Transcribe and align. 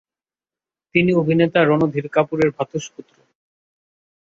তিনি 0.95 1.11
অভিনেতা 1.13 1.59
রণধীর 1.61 2.05
কাপুরের 2.15 2.49
ভ্রাতুষ্পুত্র। 2.55 3.15